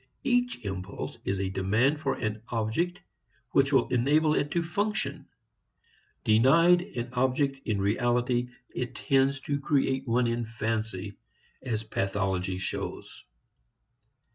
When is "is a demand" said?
1.25-1.99